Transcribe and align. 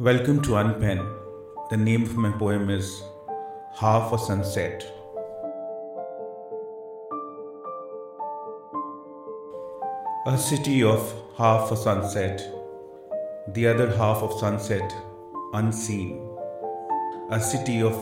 Welcome 0.00 0.42
to 0.42 0.56
Unpen. 0.56 0.98
The 1.70 1.76
name 1.76 2.02
of 2.02 2.16
my 2.16 2.32
poem 2.32 2.68
is 2.68 3.04
Half 3.76 4.12
a 4.12 4.18
Sunset. 4.18 4.82
A 10.26 10.36
city 10.36 10.82
of 10.82 11.14
half 11.38 11.70
a 11.70 11.76
sunset, 11.76 12.42
the 13.54 13.68
other 13.68 13.96
half 13.96 14.16
of 14.16 14.36
sunset 14.40 14.92
unseen. 15.52 16.28
A 17.30 17.40
city 17.40 17.80
of 17.80 17.94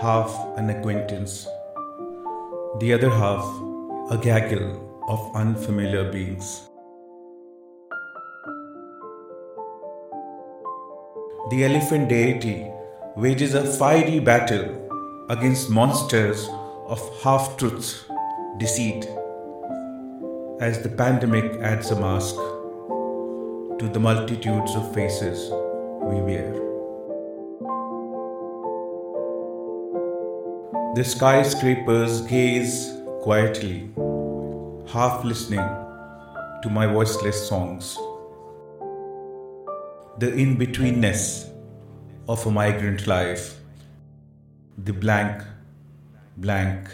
half 0.00 0.32
an 0.56 0.70
acquaintance, 0.70 1.48
the 2.78 2.92
other 2.92 3.10
half 3.10 3.44
a 4.12 4.18
gaggle 4.22 5.02
of 5.08 5.34
unfamiliar 5.34 6.12
beings. 6.12 6.69
The 11.48 11.64
elephant 11.64 12.08
deity 12.08 12.70
wages 13.16 13.54
a 13.54 13.64
fiery 13.64 14.20
battle 14.20 15.26
against 15.30 15.70
monsters 15.70 16.48
of 16.86 17.00
half 17.22 17.56
truths, 17.56 18.04
deceit, 18.58 19.06
as 20.60 20.82
the 20.82 20.88
pandemic 20.88 21.44
adds 21.62 21.90
a 21.90 21.98
mask 21.98 22.36
to 23.78 23.88
the 23.92 23.98
multitudes 23.98 24.74
of 24.76 24.94
faces 24.94 25.50
we 26.02 26.20
wear. 26.20 26.52
The 30.94 31.04
skyscrapers 31.04 32.20
gaze 32.22 32.92
quietly, 33.22 33.88
half 34.88 35.24
listening 35.24 35.66
to 36.62 36.68
my 36.70 36.86
voiceless 36.86 37.48
songs 37.48 37.96
the 40.20 40.30
in 40.34 40.58
betweenness 40.58 41.48
of 42.28 42.44
a 42.46 42.50
migrant 42.50 43.06
life, 43.06 43.58
the 44.76 44.92
blank, 44.92 45.42
blank 46.36 46.90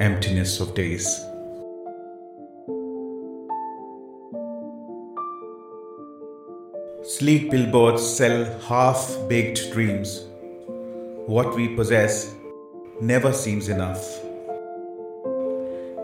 emptiness 0.00 0.58
of 0.58 0.74
days. 0.74 1.06
Sleek 7.04 7.52
billboards 7.52 8.02
sell 8.04 8.44
half 8.62 9.16
baked 9.28 9.70
dreams. 9.72 10.24
What 11.26 11.54
we 11.54 11.68
possess 11.76 12.34
never 13.00 13.32
seems 13.32 13.68
enough. 13.68 14.02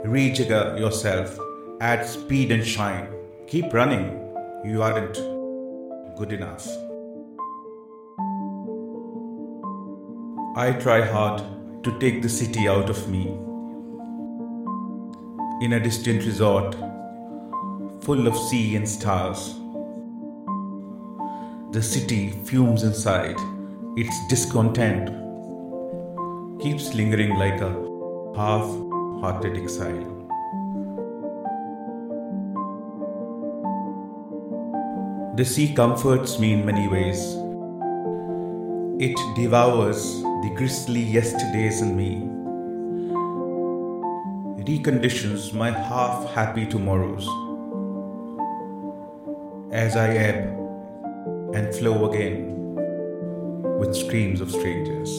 Rejigger 0.06 0.78
yourself, 0.78 1.36
add 1.80 2.06
speed 2.06 2.52
and 2.52 2.64
shine. 2.64 3.08
Keep 3.48 3.74
running, 3.74 4.06
you 4.64 4.80
aren't 4.80 5.39
good 6.20 6.32
enough. 6.34 6.66
I 10.54 10.72
try 10.78 11.00
hard 11.00 11.42
to 11.84 11.98
take 11.98 12.20
the 12.20 12.28
city 12.28 12.68
out 12.68 12.90
of 12.90 13.08
me. 13.08 13.22
In 15.64 15.72
a 15.72 15.80
distant 15.80 16.26
resort, 16.26 16.74
full 18.02 18.26
of 18.26 18.36
sea 18.36 18.76
and 18.76 18.86
stars. 18.86 19.54
The 21.72 21.82
city 21.82 22.32
fumes 22.44 22.82
inside, 22.82 23.40
its 23.96 24.14
discontent 24.28 25.08
keeps 26.60 26.92
lingering 26.92 27.36
like 27.36 27.62
a 27.62 27.72
half 28.36 28.66
hearted 29.22 29.56
exile. 29.56 30.19
The 35.36 35.44
sea 35.44 35.72
comforts 35.72 36.40
me 36.40 36.54
in 36.54 36.66
many 36.66 36.88
ways. 36.88 37.20
It 38.98 39.16
devours 39.36 40.20
the 40.42 40.52
grisly 40.56 41.00
yesterdays 41.00 41.80
in 41.82 41.96
me, 41.96 42.28
reconditions 44.64 45.54
my 45.54 45.70
half 45.70 46.28
happy 46.34 46.66
tomorrows 46.66 47.26
as 49.72 49.96
I 49.96 50.08
ebb 50.16 50.58
and 51.54 51.74
flow 51.74 52.10
again 52.10 52.74
with 53.78 53.94
streams 53.94 54.40
of 54.40 54.50
strangers. 54.50 55.10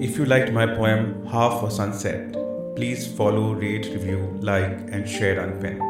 If 0.00 0.18
you 0.18 0.24
liked 0.26 0.52
my 0.52 0.66
poem 0.66 1.26
Half 1.26 1.62
a 1.62 1.70
Sunset, 1.70 2.32
please 2.76 3.06
follow, 3.06 3.52
rate, 3.52 3.86
review, 3.86 4.38
like, 4.40 4.78
and 4.92 5.08
share 5.08 5.36
Unpen. 5.36 5.89